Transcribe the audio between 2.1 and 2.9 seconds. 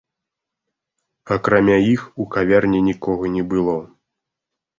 у кавярні